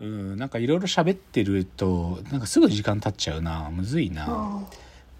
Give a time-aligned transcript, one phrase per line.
[0.00, 3.70] うん、なんかいろいろ喋ってると、なんかすぐ時間経っちゃうな。
[3.70, 4.26] むずいな。
[4.26, 4.66] うん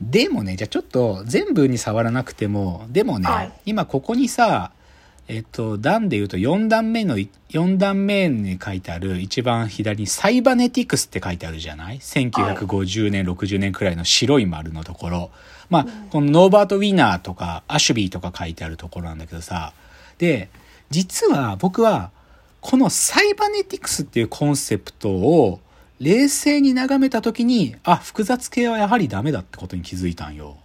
[0.00, 4.72] でもね、じゃあちょっと全部に触らなくても、でもね、はい今ここにさ、
[5.29, 15.31] えっと、段で言うと4段目の、4段目に書いてある一番左にサイバネティクスって書いてあるじゃない ?1950 年、60年くらいの白い丸のところ。
[15.69, 19.73] まあ、このノーバート・ウィナーとか、アシュビーとか書いてあるところなんだけどさ。
[20.19, 20.48] で、
[20.91, 22.10] 実は僕は、
[22.61, 25.61] このサイバネティクスっていうコンセプトを
[25.98, 30.57] 冷静に眺めた時に、あ、複雑系はやはりダメだってことに気づいたんよ。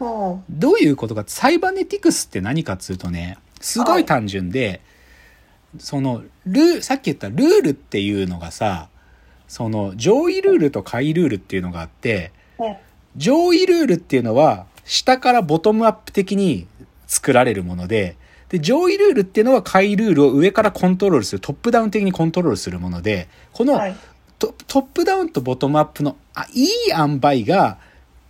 [0.00, 0.04] う。
[0.04, 4.80] んどういうことか、サイバネティクスって何かっつうとね、すごい単純で、
[5.78, 8.88] その、ルー、さっき言ったルールっていうのがさ、
[9.48, 12.82] その、上位ルールと下位ルールっていうのがあって、ね
[13.16, 16.66] 上位ルールっていうのは、下からボトムアップ的に
[17.06, 18.16] 作られるもので、
[18.48, 23.96] で、上位ルールっていうのは下位ルールを上からコントロールする、トップダウン的にコントロールするもので、この、はい。
[24.38, 27.78] トトップダウンとボトムアップのあいい塩梅が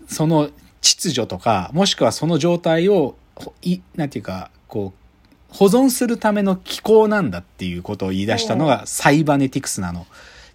[0.07, 5.07] その秩序とかもしくはその状態をほいなんていうかこう
[5.55, 10.07] 保存するための機構なんだっていうことを言い出したのがサイバネティクスなの。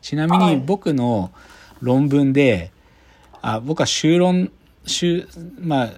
[0.02, 0.56] ちなみはい。
[0.56, 1.32] に僕の
[1.80, 2.72] 論文で、
[3.42, 4.52] あ僕は修論、
[4.86, 5.28] 修、
[5.60, 5.90] まあ、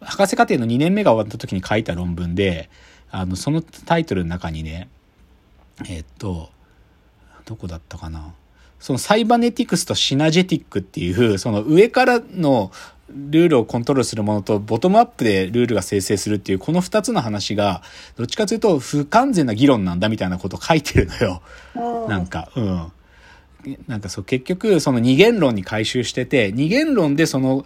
[0.00, 2.70] 博士課程の2年目が終わった時に書いた論文で、
[3.10, 4.88] あの、そのタイトルの中にね、
[5.88, 6.50] えっと、
[7.44, 8.34] どこだったかな。
[8.80, 12.70] そのサイバネティクスとシナジェティックっていう、その上からの
[13.10, 17.82] ルールをコントロールするものと、ボトムアップでルールが生成するっていう、この二つの話が、
[18.16, 21.42] どっちかというと不完全な議論なんだみたいなことを書いてるのよ。
[21.74, 22.92] うんなんか、うん。
[23.86, 27.64] なんかそう、結局、その二元論に回収してて、二元論でその、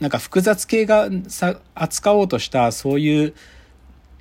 [0.00, 3.34] なんか複雑系がさ、扱おうとした、そういう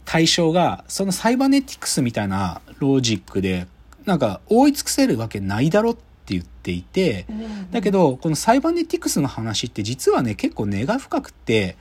[0.06, 3.68] 対象が、そのサイバネティクスみたいなロジックで、
[4.06, 6.02] なんか覆い尽くせるわけないだろって
[6.34, 11.78] 言っていて、うんだけど、このサイバネティクスの話って実はね、結構根が深くって、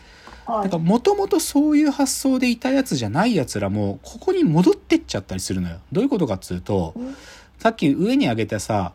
[0.46, 0.64] はい。
[0.64, 5.78] だからもともとそういう発想でいたやつじゃないやつらも、ここに戻ってっちゃったりするのよ。
[5.92, 7.16] どういうことかっつうと、うん。
[7.58, 8.92] さっき上に挙げたさ、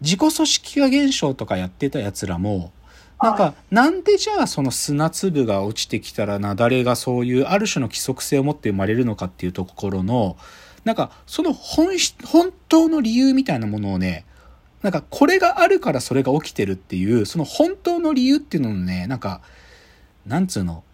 [0.00, 2.72] 自己組織化現象とかやってたやつらも、
[3.26, 10.36] なんはか、なんでじゃあその砂粒が落ちてきたら雪崩がそういうある種の規則性を持って生まれるのかっていうところの、
[10.84, 14.24] なんか、その本質、本当の理由みたいなものをね、
[14.82, 19.40] なんか、これがあるからそれが起きてるっていう、その本当の理由っていうののね、なんか、
[20.26, 20.84] なんつうの、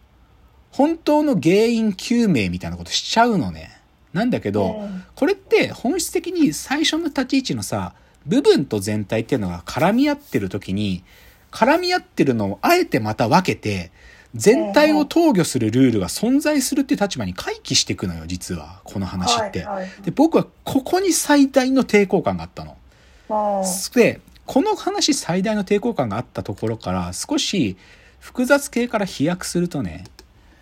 [0.70, 3.82] 本当の原因究明みたいなことしちゃうのね。
[4.14, 7.94] なんだけど、うんこれって本質的に最初の立ち位置のさ、
[8.26, 11.04] 部分と全体っていうのが絡み合ってる時に、
[11.52, 13.92] 絡み合ってるのをあえてまた分けて、
[14.34, 18.80] 全体を投与するルールが存在するっていう立場に回帰していくのよ、実は。
[18.84, 19.66] この話って。
[20.02, 22.72] で、僕はここに最大の抵抗感があったの。
[22.72, 23.62] うん
[23.94, 27.76] で、この話最大の抵抗感があったところから少し
[28.20, 30.04] 複雑系から飛躍するとね、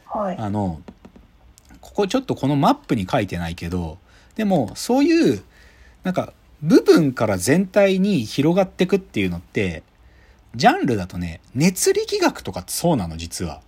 [0.06, 0.80] はいあの、
[1.80, 3.98] ここちょっとこのマップに書いてないけど、
[4.36, 5.42] でもそういう、
[6.04, 9.82] なんか部分から全体に広がってくっていうのって、
[10.54, 13.62] ジャンルだとね、熱力学とかってそうなの、実は。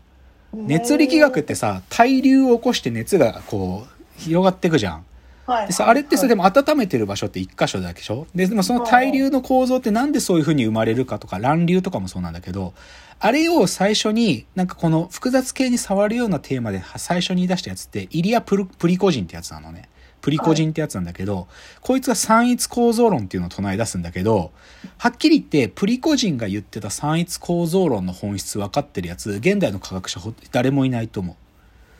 [0.52, 5.04] 熱力学ってさ、対流を起こして熱がこう、広がってくじゃん。
[5.44, 8.28] はいでさ、あれってさ、はいでも温めてる場所って一箇所だけでしょ？
[8.34, 12.74] で、でもその対流の構造ってなんでそういう風に生まれるかとか、乱流とかもそうなんだけど、
[13.18, 19.88] あれを最初に、なんかこの複雑系に触るようなテーマで最初に出したやつって、イリアプルプリコジンってやつなのね。
[20.22, 21.48] プリコジンってやつなんだけど、
[21.80, 24.52] こいつが三一構造論っていうのを唱え出すんだけど、
[24.96, 31.36] はっきり言って、プリコジンが言ってた三一構造論の本質分かってるやつ、現代の科学者ほ誰もいないと思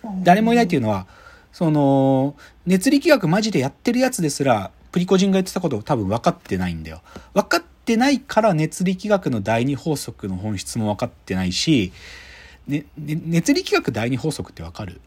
[0.05, 0.07] う。
[0.23, 1.07] 誰もいないっていうのは、
[1.53, 7.03] その、熱力学マジでやってるやつですら、プリコジンが言ってたことを多分分かってないんだよ。
[7.35, 11.93] 分かってないから熱力学の第二法則の本質も分かってないし、
[12.69, 15.01] ね、ね熱力学第二法則って分かる？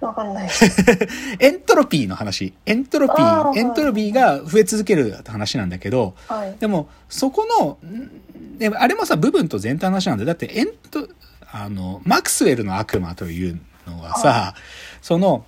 [0.00, 0.50] わかんない。
[1.38, 2.54] エントロピーの話。
[2.64, 6.56] エントロピー、エントロピーが増え続ける話なんだけど、はい。
[6.58, 10.26] でも、そこの、んでもあれもさ、部分と全体の話なんだよ。
[10.26, 11.08] だって、エント、
[11.52, 14.54] あの、マクスウェルの悪魔というのはさ、
[15.02, 15.44] その、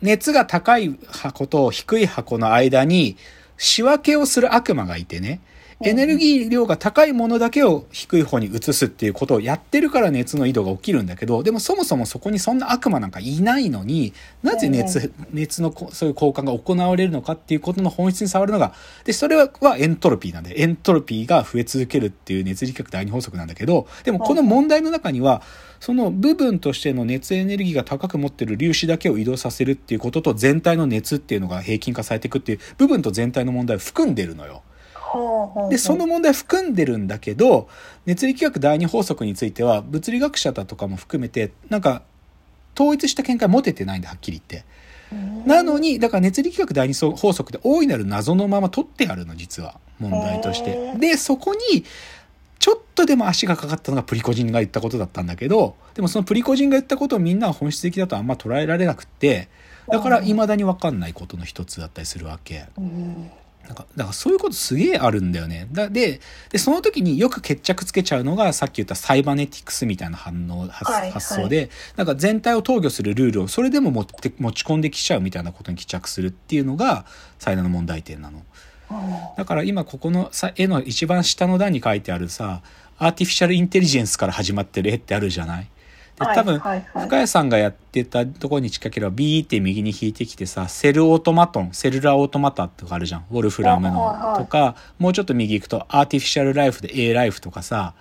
[0.00, 3.16] 熱が高い箱と低い箱の間に
[3.56, 5.40] 仕分けをする悪魔がいてね、
[5.84, 19.48] エネルギー量が高いものだけを低い方に移すっていうことをやってるから熱の移動が起きるんだけど、でもそもそもそこにそんな悪魔なんかいないのに、なぜ熱、熱のこそういう交換が行われるのかっていうことの本質に触るのが、で、それは
[19.78, 25.42] エントロピーなんで、エントロピーが増え続けるっていう熱力学第二法則なんだけど、でもこの問題の中には、
[25.78, 34.64] その部分としての熱エネルギーが高く持ってる粒子だけを移動させるっていうことと全体の熱っていうのが平均化されていくっていう部分と全体の問題を含んでるのよ。
[35.70, 37.68] で、その問題含んでるんだけど、
[38.06, 42.02] 熱力学第二法則については、物理学者だとかも含めて、なんか、
[42.74, 44.66] 統一した見解持ててないんだ、はっきり言って。
[45.46, 49.78] なのに、だから熱力学第二法則って大いなる謎のまま取ってあるの、実は。
[49.98, 50.94] 問題として。
[50.98, 51.84] で、そこに、
[52.58, 59.48] ちょっとでも足がかかったのがプリコジンが言ったことだったんだけど、でもそのプリコジンが言ったことをみんなは本質的だとあんま捉えられなくって、
[59.88, 62.66] だから未だに分かんないことの一つだったりするわけ。
[63.68, 65.68] なんか、だからそういうことすげえあるんだよね。
[65.70, 66.20] だで、
[66.50, 77.04] で、その時によく決着つけちゃうのが、さっき言ったサイバネティクスみたいな反応、発,、はい発想で、なんか全体を投与するルールをそれでも持って、持ち込んできちゃうみたいなことに帰着するっていうのが、
[77.38, 78.42] 最大の問題点なの。
[79.36, 82.62] だから今ここのさ絵の一番下の段に書いてあるさ、
[82.96, 85.68] artificial intelligence から始まってる絵ってあるじゃない？
[86.18, 86.86] で多分、はいはい。
[86.94, 93.24] はい深谷さんがやってたところに近ければビーって右に引いてきてさ、セルオートマトン、 cellular automata とかあるじゃん。
[93.30, 94.32] ウォルフラムはいはい。
[94.32, 97.94] のとか、もうちょっと右行くと artificial life で A ライフとかさ、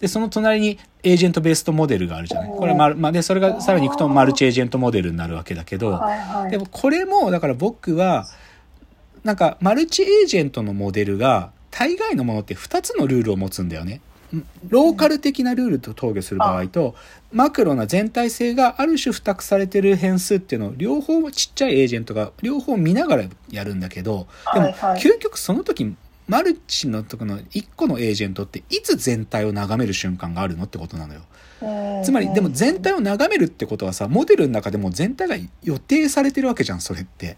[0.00, 2.50] で、その隣に agent-based model があるじゃない。
[2.50, 6.50] これはまる、まあ、で、それがさらに行くと multi-agent model になるわけだけど、はいはい。
[6.50, 8.26] でもこれも、だから僕は、
[9.24, 14.00] なんかマルチエージェントのモデルが、大概のものって2つのルールを持つんだよね。
[14.68, 16.94] ローカル的なルールと投与する場合と、
[17.32, 25.94] マクロな全体性がある種付託されてる変数っていうのを両方ちっちゃいエージェントが両方見ながらやるんだけど、でも究極その時、
[26.26, 31.22] マルチのとこの1個のエージェントっていつ全体を眺める瞬間があるのってことなのよ。
[32.04, 37.36] つまり、でも全体を眺めるってことはさ、モデルの中でも全体が予定されてるわけじゃん、それって。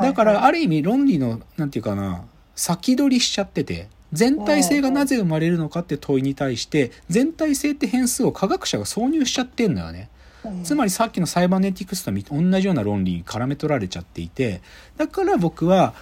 [0.00, 2.24] だから、ある意味論理の、なんていうかな、
[2.54, 10.08] 先取りしちゃってて、全体性がなぜ生まれるのかって問いに対して、全体性って変数を科学者が挿入しちゃってんのよね。
[10.44, 10.62] うん。
[10.64, 14.60] つまりさっきのサイバネティクスと同じような論理に絡め取られちゃっていて、
[14.96, 15.94] だから僕は、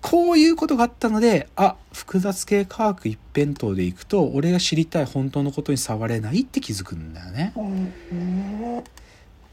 [0.00, 7.52] こういうことがあったので、あ、複雑系科学一辺倒でいくと、俺が知りたい本当のことに触れないって気づくんだよね。
[7.58, 8.82] っ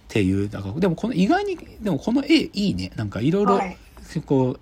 [0.07, 2.91] ていうだからでもこの意外にでもこの絵いいね。
[2.95, 3.77] なんかいろいろはい。
[4.25, 4.59] こう、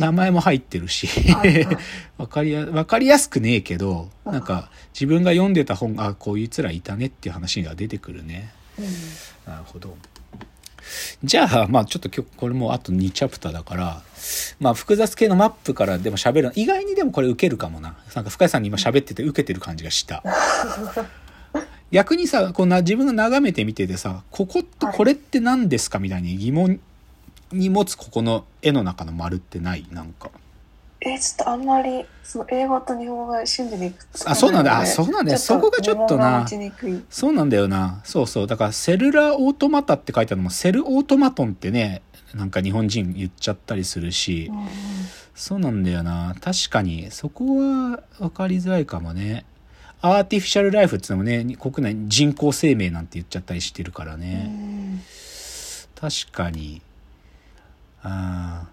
[0.00, 1.06] 名前も入ってるし。
[1.32, 1.78] はいはい。
[2.18, 8.52] わかりやわかりやすくねえけどなんか自分が読んでた本あこういうつらいたねっていう話が出てくるね。
[8.78, 8.84] うん。
[9.52, 9.96] なるほど。
[11.22, 14.02] じゃあまあちょっと今日これもうあと2チャプターだから
[14.60, 17.96] まあ複雑系のマップからでも喋る意外にでもこれ受けるかもな。
[18.14, 20.22] なんか深井さんに今喋ってて受けてる感じがした。
[21.90, 26.80] 逆にさこうな自分が眺めてみててさこことこれって何ですかみたいに疑問
[27.52, 29.86] に持つここの絵の中の丸ってない？
[29.90, 30.30] なんか。
[31.00, 34.80] えちょっとあんまりその英語と日本語が瞬時にくっつかあそうなんだ。
[34.80, 35.38] あそうなんだ。
[35.38, 36.46] そこがちょっとな。
[37.08, 38.00] そうなんだよな。
[38.04, 38.46] そうそう。
[38.46, 42.02] だからセルラーオートマタって書いてあるのもセルオートマトンってね
[42.34, 44.68] なんか日本人言っちゃったりするし、うんうん。
[45.36, 46.34] そうなんだよな。
[46.40, 49.44] 確かにそこは分かりづらいかもね。
[50.00, 55.00] アーティフィシャルライフっていうのもね国内に人工生命なんて言っちゃったりしてるからね、うん。
[55.94, 56.82] 確かに
[58.02, 58.68] ああ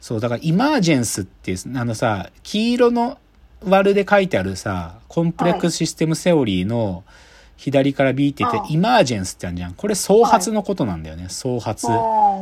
[0.00, 3.18] そうだからイマージェンスっていうあのさ黄色の
[3.64, 7.04] 割るで書いてあるさコンプレックスシステムセオリーの
[7.56, 9.74] 左から B って言ってああイマージェンスってあるじゃん。
[9.74, 11.26] これ創発のことなんだよね。
[11.28, 11.88] 創発。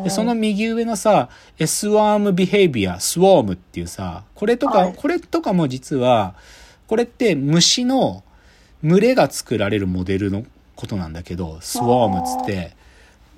[0.05, 4.95] でその右上のさ S ワームビヘイビアスウォームっていうさこれとか、はい。
[4.95, 6.35] これとかも実は
[6.87, 8.25] これって虫の
[8.85, 12.09] 群れが作られるモデルのことなんだけどスウォー。
[12.11, 12.77] ムっつって。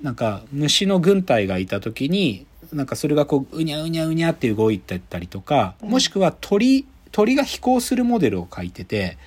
[0.01, 5.89] なんか虫の軍隊がいた時になんかそれがこううにゃうにゃうにゃって動いてったりとかうん。
[5.89, 9.17] もしくは鳥鳥が飛行するモデルを書いてて、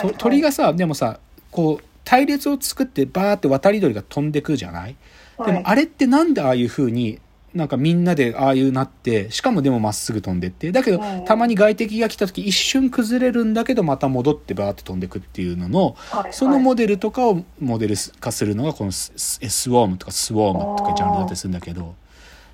[0.00, 1.18] と鳥がさでもさ
[1.50, 4.96] こう隊列を作ってバーって渡り鳥が飛んでくじゃない？
[5.44, 7.18] でもあれってなんでああいう風に
[7.54, 11.24] なんかみんなでああいうなってしかもでもまっすぐ飛んでってだけどうん。
[11.24, 15.96] たまに外敵が来た時一瞬崩れるんだけどまた戻ってバーって飛んでくっていうのの
[16.30, 21.94] そのモデルとかをモデル化するのがこのスウォームとかスウォームとかジャンルだったりするんだけど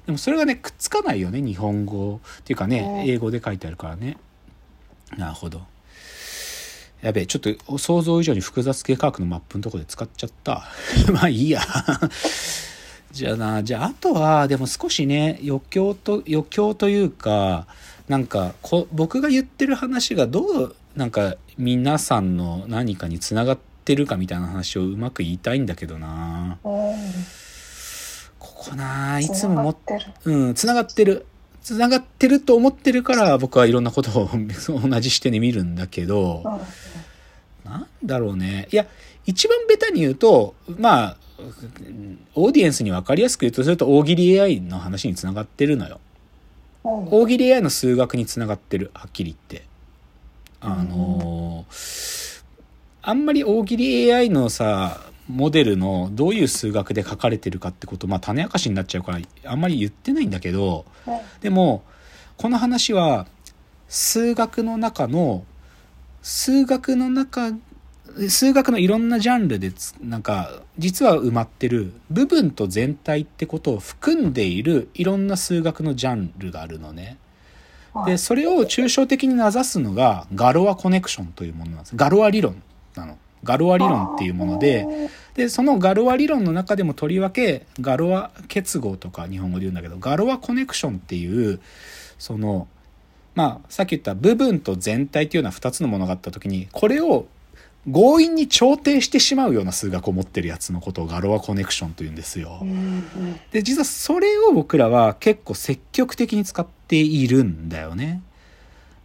[0.09, 4.17] でもそれがねくっつかないよね日本語っていうかねうん英語で書いてあるからね。
[5.19, 5.61] なるほど。
[7.03, 10.65] やべえちょっと想像以上に複雑系科学のマップのとこで使っちゃった。
[11.13, 11.61] まあいいや。
[13.13, 17.67] じゃあなじゃああとはでも少しね余興と余興というか
[18.09, 26.57] なんかこ僕が言ってる話がどうなんか皆さんの何かにつながってるかみたいな話をうまく言いたいんだけどな。
[26.65, 26.95] うん。
[28.59, 30.01] ここないつももってる。
[30.25, 31.27] うん、つながってる。
[31.63, 34.31] つながってると思ってるから僕はいろんなことを
[34.89, 36.43] 同じ視点で見るんだけど、
[37.65, 37.71] うん。
[37.71, 38.67] なんだろうね。
[38.73, 38.87] いや、
[39.27, 41.17] 一番ベタに言うと、まあ、
[42.35, 46.01] オーディエンスに分かりやすく言うとすると大喜利 AI の話につながってるのよ。
[46.85, 47.09] うん。
[47.11, 49.69] 大喜利 AI の数学につながってる、はっきり言って。
[50.61, 52.29] あのー
[53.01, 61.83] あんまり大喜利 AI のさ、モデルのどういう数学で書かれてるかってこと、まあ種明かしになっちゃうから、あんまり言ってないんだけど、うんでも、
[62.37, 63.27] この話は、
[63.89, 65.45] 数学の中の、
[66.23, 67.53] 数学の中、
[68.29, 77.19] 数学のいろんなジャンルでつ、なんか、実は埋まってる部分と全体ってことを含んでいるいろんな数学のジャンルがあるのね。
[77.95, 81.97] で、はいそれを抽象的に名指すのがガロアコネクションというものなんです。
[81.97, 82.63] ガロア理論
[82.95, 83.19] なの。
[83.45, 84.87] ガロア理論っていうもので、
[85.39, 91.61] で、そのガロア理論の中でもとりわけ、ガロア結合とか日本語で言うんだけど、ガロアコネクションっていう、
[92.19, 92.67] その、
[93.37, 97.29] まあ、さっき言った部分と全体っていうような二つのものがあった時に、これを
[97.87, 102.67] 強引に調停してしまうような数学を持ってるやつのことをガロアコネクションと言うんですよ。
[103.53, 108.23] で、実はそれを僕らは結構積極的に使っているんだよね。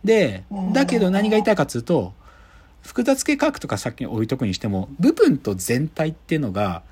[0.03, 2.13] で、だけど何が言いたいかっていうと、
[2.83, 6.83] 複雑系科学とかさっき置いとくにしても、部分と全体っていうのが、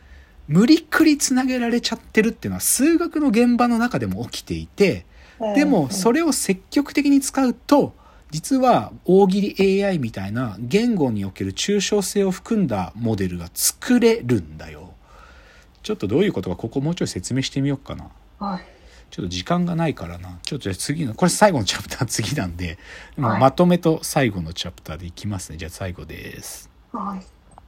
[0.48, 5.05] 無理くりつなげられちゃってるっていうのは数学の現場の中でも起きていて、
[5.39, 7.93] うんでもそれを積極的に使うと、
[8.29, 14.93] 実は大喜利 AI みたいな言語における抽象性を含んだモデルが作れるんだよ。
[15.81, 18.10] ちょっとどういうことかここもうちょい説明してみようかな。
[18.39, 18.80] はい。
[19.12, 20.39] ちょっと時間がないからな。
[20.41, 22.80] ちょっとじゃあ次の、これ最後のチャプター次なんで、
[23.18, 25.58] はいまとめと最後のチャプターでいきますね。
[25.58, 26.70] じゃあ最後です。
[26.94, 27.40] はい。